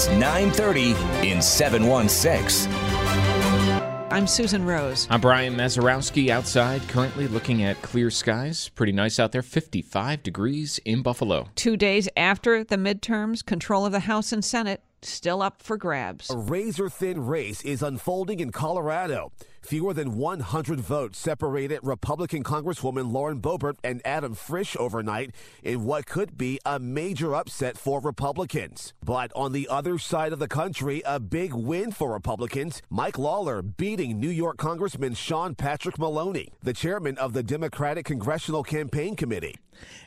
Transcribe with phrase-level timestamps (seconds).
[0.00, 0.94] It's 9:30
[1.30, 2.72] in 716.
[4.10, 5.06] I'm Susan Rose.
[5.10, 8.70] I'm Brian Mazarowski outside, currently looking at clear skies.
[8.70, 11.48] Pretty nice out there, 55 degrees in Buffalo.
[11.54, 16.30] Two days after the midterms, control of the House and Senate still up for grabs.
[16.30, 19.32] A razor thin race is unfolding in Colorado.
[19.62, 26.06] Fewer than 100 votes separated Republican Congresswoman Lauren Boebert and Adam Frisch overnight in what
[26.06, 28.94] could be a major upset for Republicans.
[29.04, 32.82] But on the other side of the country, a big win for Republicans.
[32.88, 38.62] Mike Lawler beating New York Congressman Sean Patrick Maloney, the chairman of the Democratic Congressional
[38.62, 39.56] Campaign Committee.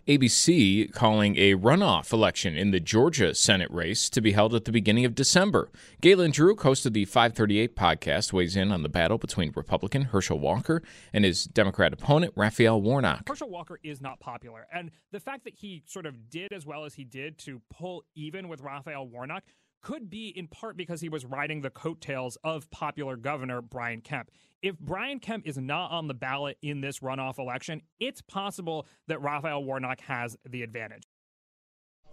[0.08, 4.72] ABC calling a runoff election in the Georgia Senate race to be held at the
[4.72, 5.72] beginning of December.
[6.02, 10.40] Galen Druke, host of the 538 podcast, weighs in on the battle between Republican Herschel
[10.40, 13.28] Walker and his Democrat opponent, Raphael Warnock.
[13.28, 14.68] Herschel Walker is not popular.
[14.72, 18.04] And the fact that he sort of did as well as he did to pull
[18.16, 19.44] even with Raphael Warnock
[19.82, 24.32] could be in part because he was riding the coattails of popular governor Brian Kemp.
[24.62, 29.22] If Brian Kemp is not on the ballot in this runoff election, it's possible that
[29.22, 31.04] Raphael Warnock has the advantage.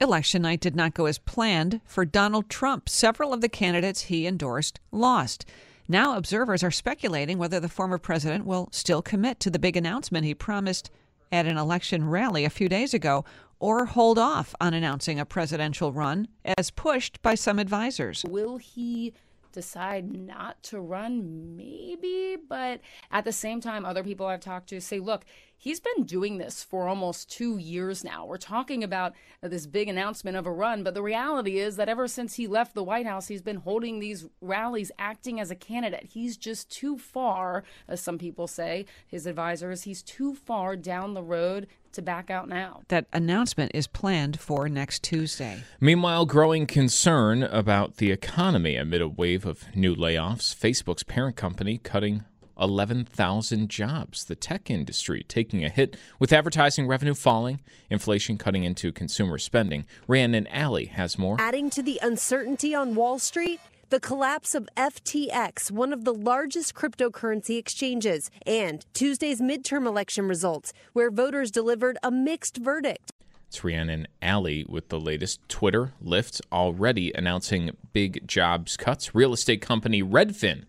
[0.01, 2.89] Election night did not go as planned for Donald Trump.
[2.89, 5.45] Several of the candidates he endorsed lost.
[5.91, 10.25] Now, observers are speculating whether the former president will still commit to the big announcement
[10.25, 10.89] he promised
[11.33, 13.25] at an election rally a few days ago
[13.59, 18.25] or hold off on announcing a presidential run as pushed by some advisors.
[18.29, 19.15] Will he
[19.51, 21.57] decide not to run?
[21.57, 22.81] Maybe, but
[23.11, 25.25] at the same time, other people I've talked to say, look,
[25.61, 28.25] he's been doing this for almost two years now.
[28.25, 29.13] We're talking about
[29.43, 32.75] this big announcement of a run, but the reality is that ever since he left
[32.75, 36.11] the White House, he's been holding these rallies, acting as a candidate.
[36.13, 41.23] He's just too far, as some people say, his advisors, he's too far down the
[41.23, 42.83] road to back out now.
[42.89, 45.65] That announcement is planned for next Tuesday.
[45.81, 50.55] Meanwhile, growing concern about the economy amid a wave of new layoffs.
[50.55, 52.25] Facebook's parent company cutting
[52.61, 54.25] 11,000 jobs.
[54.25, 59.87] The tech industry taking a hit with advertising revenue falling, inflation cutting into consumer spending.
[60.07, 61.37] Rhiannon Ally has more.
[61.41, 66.75] Adding to the uncertainty on Wall Street, the collapse of FTX, one of the largest
[66.75, 73.11] cryptocurrency exchanges, and Tuesday's midterm election results, where voters delivered a mixed verdict.
[73.49, 75.41] It's Rhiannon Ally with the latest.
[75.49, 79.13] Twitter, Lyft already announcing big jobs cuts.
[79.13, 80.67] Real estate company Redfin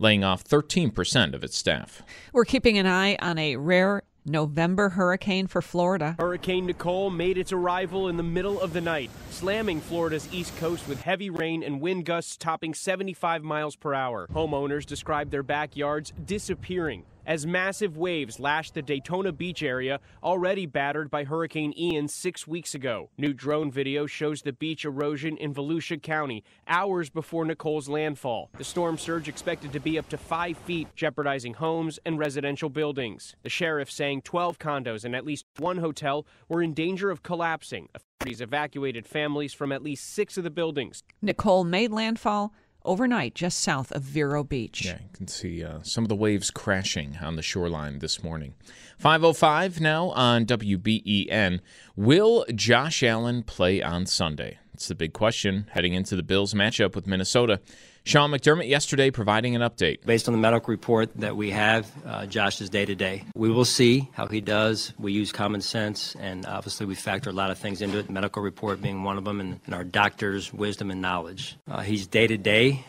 [0.00, 2.02] laying off 13% of its staff.
[2.32, 6.16] We're keeping an eye on a rare November hurricane for Florida.
[6.18, 10.86] Hurricane Nicole made its arrival in the middle of the night, slamming Florida's east coast
[10.88, 14.26] with heavy rain and wind gusts topping 75 miles per hour.
[14.32, 21.12] Homeowners described their backyards disappearing as massive waves lashed the Daytona Beach area, already battered
[21.12, 23.08] by Hurricane Ian six weeks ago.
[23.16, 28.50] New drone video shows the beach erosion in Volusia County hours before Nicole's landfall.
[28.58, 33.36] The storm surge expected to be up to five feet, jeopardizing homes and residential buildings.
[33.44, 37.90] The sheriff saying 12 condos and at least one hotel were in danger of collapsing.
[37.94, 41.04] Authorities evacuated families from at least six of the buildings.
[41.22, 42.52] Nicole made landfall
[42.84, 44.84] overnight just south of Vero Beach.
[44.84, 48.54] Yeah, you can see uh, some of the waves crashing on the shoreline this morning.
[48.98, 51.60] 505 now on WBEN.
[51.96, 54.58] Will Josh Allen play on Sunday?
[54.74, 57.60] It's the big question heading into the Bills matchup with Minnesota.
[58.04, 60.04] Sean McDermott yesterday providing an update.
[60.04, 63.24] Based on the medical report that we have, uh, Josh is day to day.
[63.34, 64.92] We will see how he does.
[64.98, 68.12] We use common sense, and obviously we factor a lot of things into it, the
[68.12, 71.56] medical report being one of them, and, and our doctor's wisdom and knowledge.
[71.70, 72.84] Uh, he's day to day.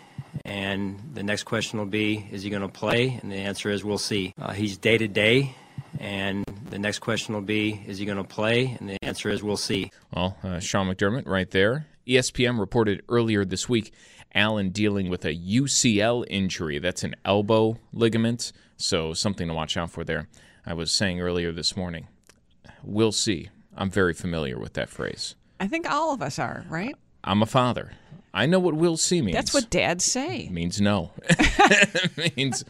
[0.46, 3.19] And the next question will be, is he going to play?
[3.22, 4.34] And the answer is, we'll see.
[4.42, 5.56] Uh, he's day to day,
[6.00, 8.78] and the next question will be, is he going to play?
[8.80, 9.92] And the answer is, we'll see.
[10.16, 11.88] Well, uh, Sean McDermott right there.
[12.08, 13.94] ESPN reported earlier this week
[14.33, 16.80] Allen dealing with a UCL injury.
[16.80, 20.28] That's an elbow ligament, so something to watch out for there.
[20.66, 22.07] I was saying earlier this morning,
[22.83, 23.50] we'll see.
[23.75, 25.36] I'm very familiar with that phrase.
[25.60, 26.95] I think all of us are, right?
[27.24, 27.94] I'm a father.
[28.33, 29.36] I know what we'll see means.
[29.36, 30.45] That's what dads say.
[30.45, 31.12] It means no.
[31.30, 32.63] it means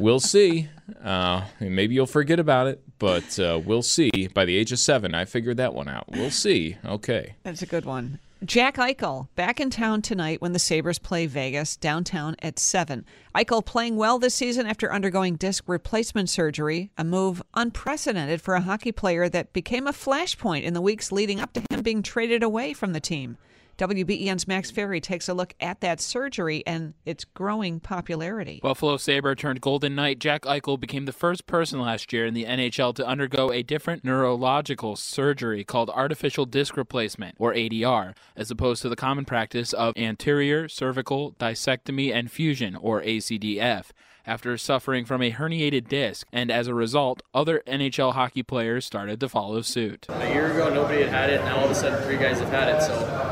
[0.00, 0.68] we'll see.
[1.02, 4.28] Uh, maybe you'll forget about it, but uh, we'll see.
[4.34, 6.06] By the age of seven, I figured that one out.
[6.08, 6.76] We'll see.
[6.84, 7.36] Okay.
[7.44, 8.18] That's a good one.
[8.44, 13.06] Jack Eichel back in town tonight when the Sabres play Vegas downtown at 7.
[13.34, 18.60] Eichel playing well this season after undergoing disc replacement surgery, a move unprecedented for a
[18.60, 22.42] hockey player that became a flashpoint in the weeks leading up to him being traded
[22.42, 23.38] away from the team.
[23.78, 28.58] WBEN's Max Ferry takes a look at that surgery and its growing popularity.
[28.62, 32.44] Buffalo Sabre turned Golden Knight Jack Eichel became the first person last year in the
[32.44, 38.80] NHL to undergo a different neurological surgery called artificial disc replacement, or ADR, as opposed
[38.80, 43.90] to the common practice of anterior cervical discectomy and fusion, or ACDF
[44.26, 49.20] after suffering from a herniated disc, and as a result, other NHL hockey players started
[49.20, 50.06] to follow suit.
[50.08, 52.48] A year ago, nobody had had it, now all of a sudden, three guys have
[52.48, 52.82] had it.
[52.82, 53.25] So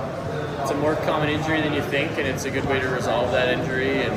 [0.65, 3.31] it's a more common injury than you think, and it's a good way to resolve
[3.33, 4.01] that injury.
[4.01, 4.15] And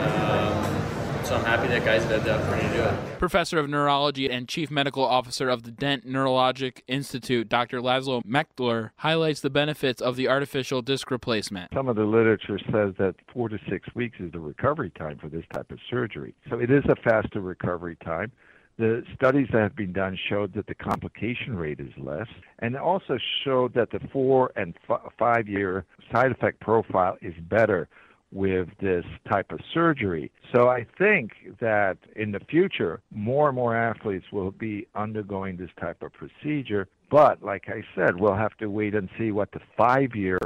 [0.00, 3.18] um, so I'm happy that guys have had the opportunity to do it.
[3.18, 7.80] Professor of Neurology and Chief Medical Officer of the Dent Neurologic Institute, Dr.
[7.80, 11.74] Laszlo Mechtler, highlights the benefits of the artificial disc replacement.
[11.74, 15.28] Some of the literature says that four to six weeks is the recovery time for
[15.28, 16.36] this type of surgery.
[16.48, 18.30] So it is a faster recovery time.
[18.80, 22.28] The studies that have been done showed that the complication rate is less,
[22.60, 27.90] and also showed that the four and f- five year side effect profile is better
[28.32, 30.32] with this type of surgery.
[30.54, 35.68] So I think that in the future, more and more athletes will be undergoing this
[35.78, 36.88] type of procedure.
[37.10, 40.38] But like I said, we'll have to wait and see what the five year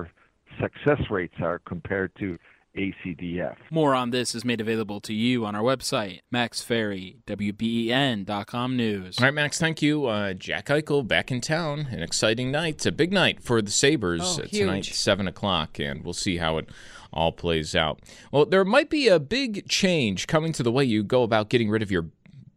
[0.60, 2.36] success rates are compared to
[2.76, 3.56] ACDF.
[3.70, 9.18] More on this is made available to you on our website, Max Ferry, WBEN.com news.
[9.18, 10.06] All right, Max, thank you.
[10.06, 11.88] Uh, Jack Eichel back in town.
[11.90, 12.74] An exciting night.
[12.74, 16.38] It's a big night for the Sabres Oh, uh, tonight, 7 o'clock, and we'll see
[16.38, 16.68] how it
[17.12, 18.00] all plays out.
[18.32, 21.70] Well, there might be a big change coming to the way you go about getting
[21.70, 22.06] rid of your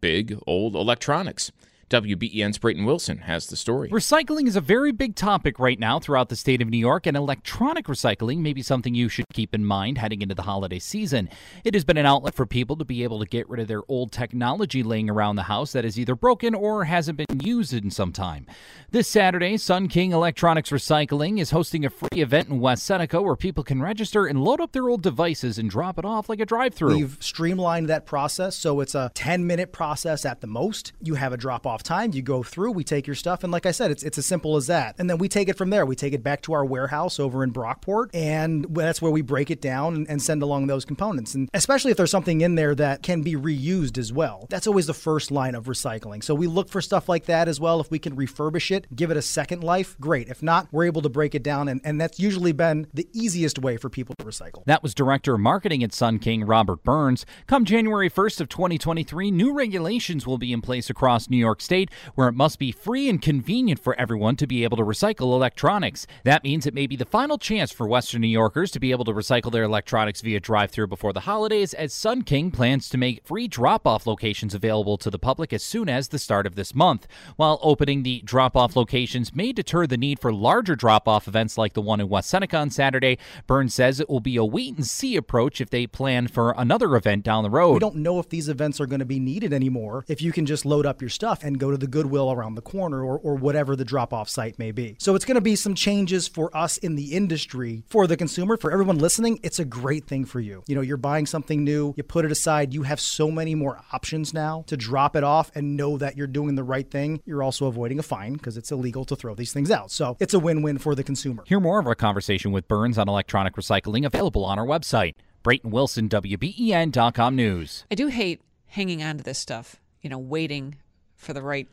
[0.00, 1.52] big old electronics.
[1.88, 3.88] WBEN's Brayton Wilson has the story.
[3.88, 7.16] Recycling is a very big topic right now throughout the state of New York, and
[7.16, 11.30] electronic recycling may be something you should keep in mind heading into the holiday season.
[11.64, 13.82] It has been an outlet for people to be able to get rid of their
[13.88, 17.90] old technology laying around the house that is either broken or hasn't been used in
[17.90, 18.46] some time.
[18.90, 23.64] This Saturday, Sunnking Electronics Recycling is hosting a free event in West Seneca where people
[23.64, 26.74] can register and load up their old devices and drop it off like a drive
[26.74, 26.96] through.
[26.96, 30.92] We've streamlined that process so it's a 10 minute process at the most.
[31.02, 33.66] You have a drop off time, you go through, we take your stuff, and like
[33.66, 34.94] I said, it's it's as simple as that.
[34.98, 35.86] And then we take it from there.
[35.86, 39.50] We take it back to our warehouse over in Brockport, and that's where we break
[39.50, 41.34] it down and, and send along those components.
[41.34, 44.46] And especially if there's something in there that can be reused as well.
[44.50, 46.22] That's always the first line of recycling.
[46.22, 47.80] So we look for stuff like that as well.
[47.80, 50.28] If we can refurbish it, give it a second life, great.
[50.28, 53.58] If not, we're able to break it down, and, and that's usually been the easiest
[53.58, 54.64] way for people to recycle.
[54.66, 57.24] That was Director of Marketing at Sunnking, Robert Burns.
[57.46, 61.90] Come January 1st of 2023, new regulations will be in place across New York State
[62.14, 66.06] where it must be free and convenient for everyone to be able to recycle electronics.
[66.24, 69.04] That means it may be the final chance for Western New Yorkers to be able
[69.04, 73.48] to recycle their electronics via drive-through before the holidays as Sunnking plans to make free
[73.48, 77.06] drop-off locations available to the public as soon as the start of this month.
[77.36, 81.82] While opening the drop-off locations may deter the need for larger drop-off events like the
[81.82, 85.68] one in West Seneca on Saturday, Burns says it will be a wait-and-see approach if
[85.68, 87.74] they plan for another event down the road.
[87.74, 90.46] We don't know if these events are going to be needed anymore if you can
[90.46, 93.34] just load up your stuff and go to the Goodwill around the corner or, or
[93.34, 94.96] whatever the drop off site may be.
[94.98, 97.84] So it's going to be some changes for us in the industry.
[97.88, 100.62] For the consumer, for everyone listening, it's a great thing for you.
[100.66, 103.80] You know, you're buying something new, you put it aside, you have so many more
[103.92, 107.20] options now to drop it off and know that you're doing the right thing.
[107.24, 109.90] You're also avoiding a fine because it's illegal to throw these things out.
[109.90, 111.44] So it's a win win for the consumer.
[111.46, 115.14] Hear more of our conversation with Burns on electronic recycling available on our website.
[115.42, 117.84] Brayton Wilson, WBEN.com News.
[117.90, 120.76] I do hate hanging on to this stuff, you know, waiting
[121.18, 121.68] for the right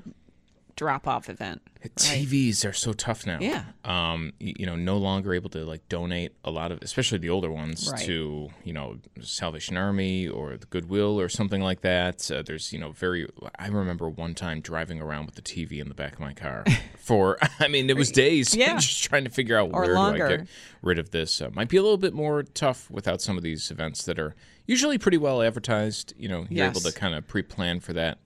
[0.75, 1.61] drop off event.
[1.81, 1.95] right?
[1.95, 3.37] TVs are so tough now.
[3.39, 3.63] Yeah.
[3.85, 7.49] Um, you know, no longer able to like donate a lot of, especially the older
[7.49, 8.03] ones, Right.
[8.05, 12.29] to you know Salvation Army or the Goodwill or something like that.
[12.29, 13.25] Uh, there's you know very.
[13.57, 16.65] I remember one time driving around with the TV in the back of my car
[16.97, 17.37] for.
[17.61, 18.53] I mean, it was days.
[18.53, 18.75] Yeah.
[18.79, 20.47] just trying to figure out Or where do I get
[20.81, 21.39] rid of this.
[21.41, 24.35] Uh, might be a little bit more tough without some of these events that are
[24.65, 26.13] usually pretty well advertised.
[26.17, 28.17] You know, you're able to kind of pre-plan for that.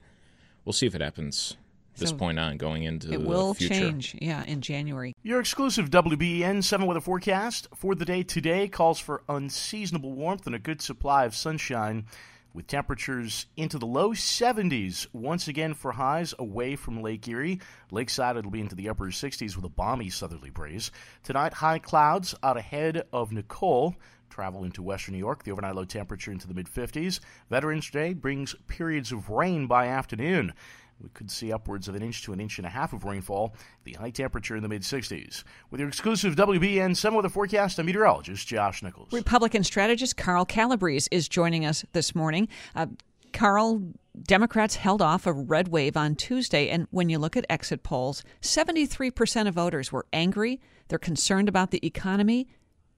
[0.69, 1.57] We'll see if it happens
[1.97, 3.73] this So point on, going into It the will future.
[3.73, 5.15] change, yeah, in January.
[5.23, 10.53] Your exclusive WBEN 7 weather forecast for the day today calls for unseasonable warmth and
[10.53, 12.05] a good supply of sunshine
[12.53, 17.59] with temperatures into the low 70s once again for highs away from Lake Erie.
[17.89, 20.91] Lakeside, it'll be into the upper 60s with a balmy southerly breeze.
[21.23, 23.95] Tonight, high clouds out ahead of Nicole.
[24.29, 27.19] Travel into western New York, the overnight low temperature into the mid 50s.
[27.49, 30.53] Veterans Day brings periods of rain by afternoon.
[31.01, 33.55] We could see upwards of an inch to an inch and a half of rainfall.
[33.85, 35.43] The high temperature in the mid 60s.
[35.71, 39.13] With your exclusive WBEN 7 weather forecast, I'm meteorologist Josh Nichols.
[39.13, 42.49] Republican strategist Carl Calabrese is joining us this morning.
[42.75, 42.87] Uh,
[43.31, 43.81] Carl,
[44.23, 48.23] Democrats held off a red wave on Tuesday, and when you look at exit polls,
[48.41, 50.59] 73% of voters were angry.
[50.87, 52.47] They're concerned about the economy,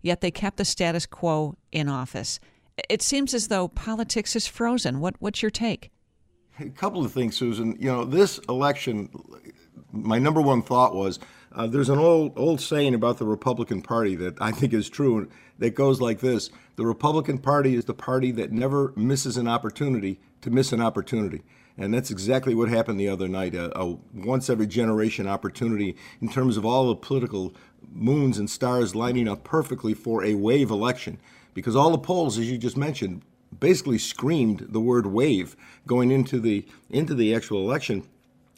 [0.02, 2.40] yet they kept the status quo in office.
[2.90, 5.00] It seems as though politics is frozen.
[5.00, 5.92] What, what's your take?
[6.60, 7.76] A couple of things, Susan.
[7.80, 9.10] You know, this election,
[9.92, 11.20] my number one thought was
[11.54, 15.30] uh, there's an old old saying about the Republican Party that I think is true.
[15.60, 20.20] That goes like this: the Republican Party is the party that never misses an opportunity
[20.42, 21.44] to miss an opportunity.
[21.78, 26.30] And that's exactly what happened the other night a, a once every generation opportunity in
[26.30, 27.54] terms of all the political
[27.92, 31.20] moons and stars lining up perfectly for a wave election.
[31.54, 33.24] Because all the polls, as you just mentioned,
[33.60, 38.08] basically screamed the word wave going into the into the actual election.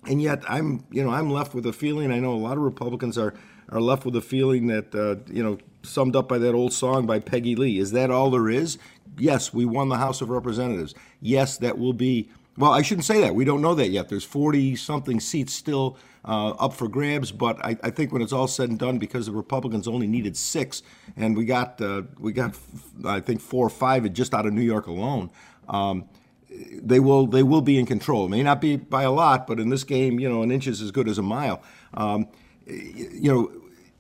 [0.06, 2.64] And yet i'm you know i'm left with a feeling i know a lot of
[2.64, 3.34] republicans are
[3.70, 7.06] are left with a feeling that uh, you know summed up by that old song
[7.06, 7.78] by peggy lee.
[7.78, 8.78] Is that all there is?
[9.18, 10.94] Yes we won the house of representatives.
[11.22, 14.24] Yes that will be well i shouldn't say that we don't know that yet there's
[14.24, 17.32] 40 something seats still uh, up for grabs.
[17.32, 20.38] But I, I, think when it's all said and done, because the Republicans only needed
[20.38, 20.84] six,
[21.18, 22.58] and we got uh, we got
[23.06, 25.30] I think four or five just out of New York alone.
[25.68, 26.06] Um,
[26.50, 28.26] they will they will be in control.
[28.26, 30.68] It may not be by a lot, but in this game, you know, an inch
[30.68, 31.62] is as good as a mile.
[31.94, 32.28] Um,
[32.66, 33.52] you know,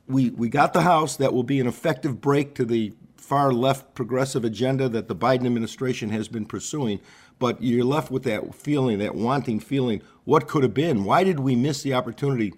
[0.07, 1.17] we we got the House.
[1.17, 2.93] That will be an effective break to the
[3.33, 6.99] far left progressive agenda that the Biden administration has been pursuing
[7.39, 10.03] but you're left with that feeling, that wanting feeling.
[10.23, 11.03] What could have been?
[11.03, 12.53] Why did we miss the opportunity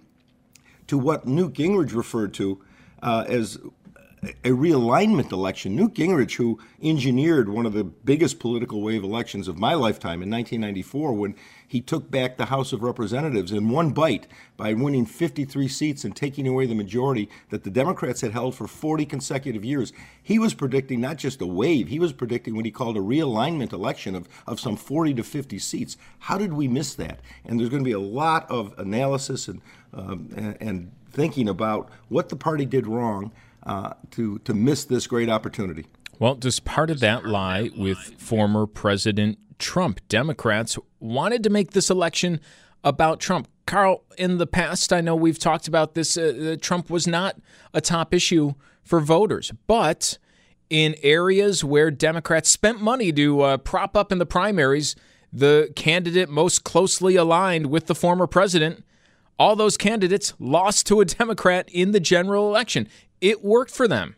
[0.88, 2.62] to what Newt Gingrich referred to
[3.02, 3.58] uh, as
[4.44, 5.76] a realignment election.
[5.76, 10.30] Newt Gingrich, who engineered one of the biggest political wave elections of my lifetime in
[10.30, 11.36] 1994, when
[11.68, 16.16] he took back the House of Representatives in one bite by winning 53 seats and
[16.16, 19.92] taking away the majority that the Democrats had held for 40 consecutive years.
[20.22, 23.74] He was predicting not just a wave, he was predicting what he called a realignment
[23.74, 25.98] election of, of some 40 to 50 seats.
[26.20, 27.20] How did we miss that?
[27.44, 29.62] And there's going to be a lot of analysis and,
[29.94, 33.32] um, and, and thinking about what the party did wrong
[33.66, 35.86] uh, to to miss this great opportunity.
[36.20, 40.00] Well, does part of that lie with former President Trump?
[40.08, 42.40] Democrats wanted to make this election
[42.84, 43.48] about Trump.
[43.66, 46.18] Carl, in the past, I know we've talked about this.
[46.18, 47.38] Uh, Trump was not
[47.74, 48.54] a top issue
[48.84, 50.18] for voters, but
[50.70, 54.96] in areas where Democrats spent money to uh, prop up in the primaries
[55.36, 58.86] the candidate most closely aligned with the former president,
[59.38, 62.88] all those candidates lost to a Democrat in the general election
[63.22, 64.16] it worked for them.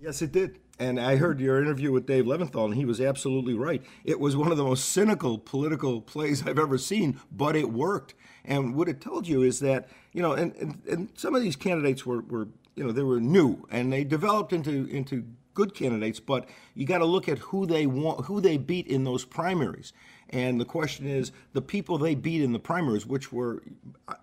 [0.00, 0.58] Yes, it did.
[0.78, 3.82] And I heard your interview with Dave Leventhal, and he was absolutely right.
[4.04, 8.14] It was one of the most cynical political plays I've ever seen, but it worked.
[8.44, 11.56] And what it told you is that, you know, and, and, and some of these
[11.56, 15.24] candidates were, were, you know, they were new and they developed into, into
[15.54, 19.04] good candidates, but you got to look at who they want, who they beat in
[19.04, 19.94] those primaries.
[20.30, 23.62] And the question is the people they beat in the primaries, which were,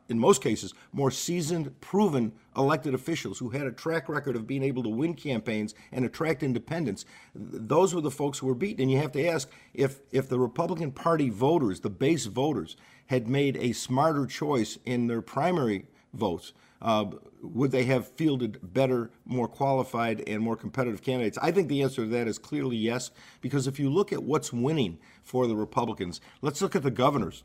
[0.10, 4.64] in most cases, more seasoned, proven elected officials who had a track record of being
[4.64, 8.82] able to win campaigns and attract independents, those were the folks who were beaten.
[8.82, 12.76] And you have to ask if, if the Republican Party voters, the base voters,
[13.08, 16.54] had made a smarter choice in their primary votes,
[16.84, 17.06] uh,
[17.42, 21.38] would they have fielded better, more qualified, and more competitive candidates?
[21.42, 23.12] I think the answer to that is clearly yes,
[23.42, 27.42] because if you look at what's winning for the Republicans, let's look at the governors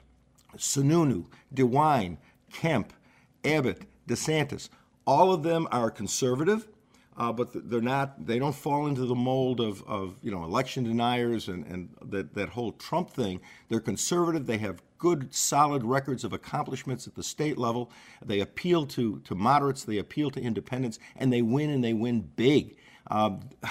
[0.57, 2.19] Sununu, DeWine,
[2.53, 2.93] Kemp,
[3.45, 4.69] Abbott, DeSantis.
[5.07, 6.69] All of them are conservative.
[7.19, 8.25] Uh, but they're not.
[8.27, 12.33] They don't fall into the mold of, of you know election deniers and, and that,
[12.35, 13.41] that whole Trump thing.
[13.69, 14.47] They're conservative.
[14.47, 17.91] They have good, solid records of accomplishments at the state level.
[18.25, 22.21] They appeal to, to moderates, they appeal to independents, and they win and they win
[22.37, 22.77] big.
[23.11, 23.41] Um,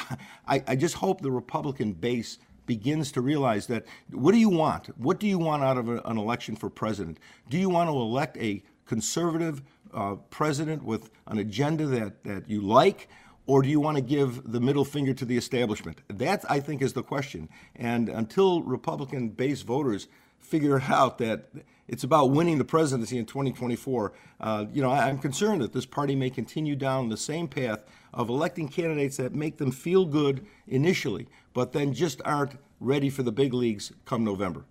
[0.48, 4.88] I, I just hope the Republican base begins to realize that what do you want?
[4.98, 7.20] What do you want out of a, an election for president?
[7.50, 9.62] Do you want to elect a conservative
[9.94, 13.08] uh, president with an agenda that, that you like?
[13.48, 16.02] Or do you want to give the middle finger to the establishment?
[16.10, 17.50] That, I think, is the question.
[17.76, 20.08] And until Republican base voters
[20.40, 21.50] figure out that
[21.88, 24.12] It's about winning the presidency in 2024.
[24.42, 27.86] Uh, you know, I, I'm concerned that this party may continue down the same path
[28.14, 33.24] of electing candidates that make them feel good initially, but then just aren't ready for
[33.24, 34.66] the big leagues come November.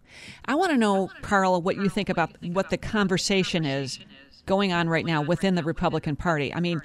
[0.45, 3.99] I want to know, Carl, what you think about what the conversation is
[4.45, 6.55] going on right now within the Republican Party.
[6.55, 6.81] I mean,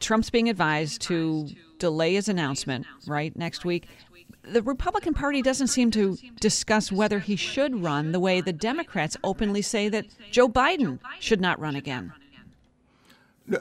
[0.00, 1.48] Trump's being advised to
[1.78, 3.88] delay his announcement, right, next week.
[4.44, 9.16] The Republican Party doesn't seem to discuss whether he should run the way the Democrats
[9.22, 12.12] openly say that Joe Biden should not run again.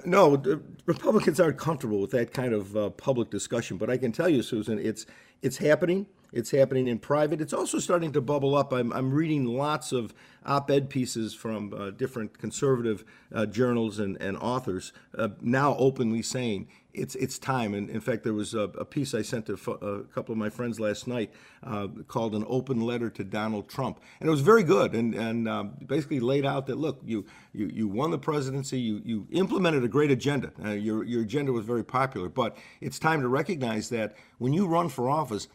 [0.05, 0.41] No,
[0.85, 3.77] Republicans aren't comfortable with that kind of uh, public discussion.
[3.77, 5.05] But I can tell you, Susan, it's
[5.41, 6.05] it's happening.
[6.31, 7.41] It's happening in private.
[7.41, 8.71] It's also starting to bubble up.
[8.71, 10.13] I'm, I'm reading lots of
[10.45, 16.21] op ed pieces from uh, different conservative uh, journals and, and authors uh, now openly
[16.21, 17.73] saying it's it's time.
[17.73, 20.49] And in fact, there was a, a piece I sent to a couple of my
[20.49, 21.31] friends last night
[21.63, 25.47] uh, called "An Open Letter to Donald Trump," and it was very good and and
[25.47, 29.83] um, basically laid out that look, you you you won the presidency, you you implemented
[29.83, 30.51] a great agenda.
[30.63, 34.67] Uh, your your agenda was very popular, but it's time to recognize that when you
[34.67, 35.47] run for office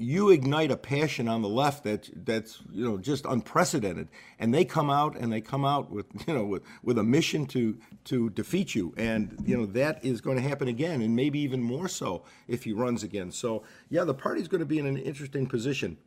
[0.00, 4.08] you ignite a passion on the left that that's you know just unprecedented.
[4.38, 7.44] And they come out and they come out with you know with, with a mission
[7.48, 8.94] to to defeat you.
[8.96, 12.64] And you know that is going to happen again and maybe even more so if
[12.64, 13.30] he runs again.
[13.30, 15.98] So yeah the party's going to be in an interesting position.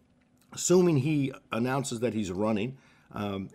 [0.53, 2.77] Assuming he announces that he's running
[3.13, 3.50] um,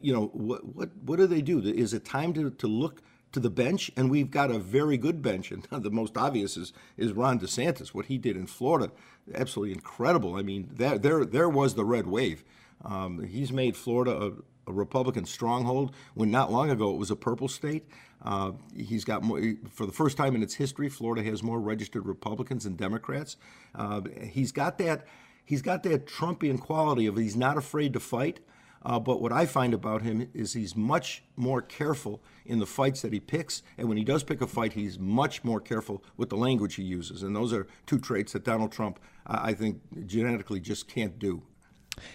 [0.00, 1.60] you know what what what do they do?
[1.60, 5.22] Is it time to to look to the bench, and we've got a very good
[5.22, 5.50] bench.
[5.50, 7.88] And the most obvious is, is Ron DeSantis.
[7.88, 8.92] What he did in Florida,
[9.34, 10.36] absolutely incredible.
[10.36, 12.44] I mean, there there there was the red wave.
[12.84, 17.16] Um, he's made Florida a, a, Republican stronghold when not long ago it was a
[17.16, 17.86] purple state.
[18.22, 22.06] Uh, he's got more, for the first time in its history, Florida has more registered
[22.06, 23.36] Republicans than Democrats.
[23.74, 25.06] Uh, he's got that.
[25.44, 28.40] He's got that Trumpian quality of he's not afraid to fight.
[28.82, 33.02] Uh, but what I find about him is he's much more careful in the fights
[33.02, 33.62] that he picks.
[33.76, 36.82] And when he does pick a fight, he's much more careful with the language he
[36.82, 37.22] uses.
[37.22, 41.42] And those are two traits that Donald Trump, uh, I think, genetically just can't do.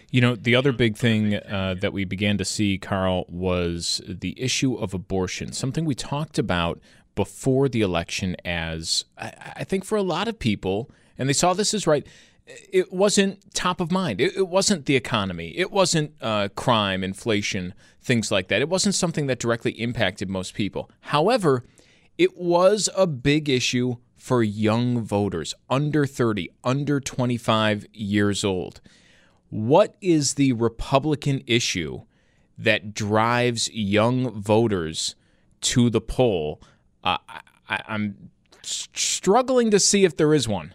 [0.09, 4.39] You know, the other big thing uh, that we began to see, Carl, was the
[4.41, 6.79] issue of abortion, something we talked about
[7.13, 11.53] before the election as I, I think for a lot of people, and they saw
[11.53, 12.05] this as right
[12.47, 14.21] it wasn't top of mind.
[14.21, 15.53] It, it wasn't the economy.
[15.57, 18.61] It wasn't uh, crime, inflation, things like that.
[18.61, 20.89] It wasn't something that directly impacted most people.
[21.01, 21.63] However,
[22.17, 28.81] it was a big issue for young voters under 30, under 25 years old.
[29.49, 32.01] What is the Republican issue
[32.57, 35.15] that drives young voters
[35.61, 36.61] to the poll?
[37.03, 37.17] Uh,
[37.69, 38.29] I, I'm
[38.61, 40.73] struggling to see if there is one.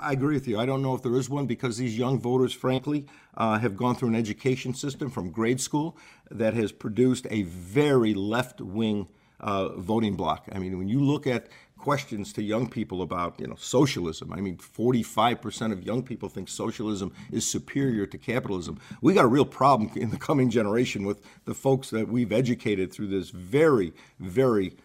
[0.00, 0.58] I agree with you.
[0.58, 3.06] I don't know if there is one because these young voters, frankly,
[3.36, 5.96] uh, have gone through an education system from grade school
[6.30, 9.08] that has produced a very left wing
[9.40, 10.48] uh, voting bloc.
[10.52, 14.40] I mean, when you look at questions to young people about you know socialism i
[14.40, 19.44] mean 45% of young people think socialism is superior to capitalism we got a real
[19.44, 24.76] problem in the coming generation with the folks that we've educated through this very very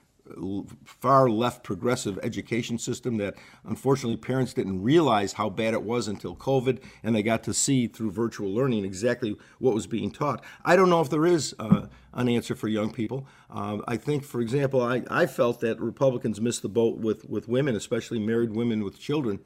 [0.86, 6.36] far left progressive education system that unfortunately parents didn't realize how bad it was until
[6.36, 10.44] COVID and they got to see through virtual learning exactly what was being taught.
[10.64, 13.28] I don't know if there is uh, an answer for young people.
[13.50, 17.48] Um, I think, for example, I, I felt that Republicans missed the boat with, with
[17.48, 19.40] women, especially married women with children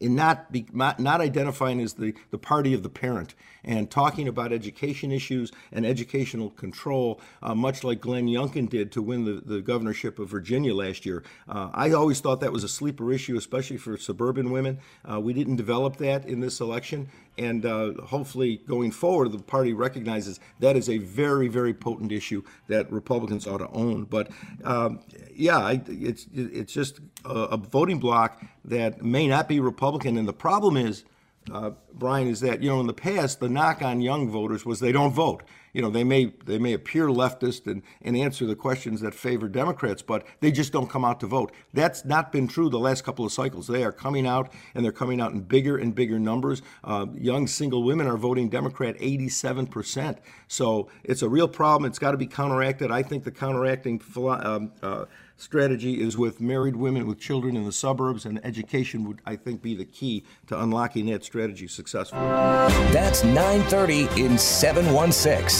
[0.00, 4.52] in not be, not identifying as the, the party of the parent and talking about
[4.52, 9.60] education issues and educational control, uh, much like Glenn Youngkin did to win the, the
[9.60, 11.22] governorship of Virginia last year.
[11.48, 14.78] Uh, I always thought that was a sleeper issue, especially for suburban women.
[15.10, 19.72] Uh, we didn't develop that in this election, and uh, hopefully going forward, the party
[19.72, 24.04] recognizes that is a very, very potent issue that Republicans ought to own.
[24.04, 24.30] But
[24.64, 25.00] um,
[25.34, 30.28] yeah, I, it's it's just a, a voting bloc that may not be Republican, and
[30.28, 31.04] the problem is
[31.52, 34.80] uh, Brian, is that you know in the past the knock on young voters was
[34.80, 35.42] they don't vote.
[35.72, 39.48] You know they may they may appear leftist and, and answer the questions that favor
[39.48, 41.52] Democrats, but they just don't come out to vote.
[41.72, 43.66] That's not been true the last couple of cycles.
[43.66, 46.62] They are coming out and they're coming out in bigger and bigger numbers.
[46.82, 50.18] Uh, young single women are voting Democrat 87 percent.
[50.48, 51.88] So it's a real problem.
[51.88, 52.90] It's got to be counteracted.
[52.90, 54.00] I think the counteracting.
[54.16, 55.04] Um, uh,
[55.40, 59.62] strategy is with married women with children in the suburbs, and education would, I think,
[59.62, 62.20] be the key to unlocking that strategy successfully.
[62.92, 65.59] That's 9:30 in 716.